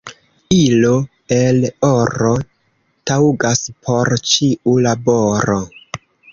Ilo 0.59 0.93
el 1.37 1.59
oro 1.89 2.33
taŭgas 3.11 3.63
por 3.85 4.13
ĉiu 4.33 4.77
laboro. 4.89 5.63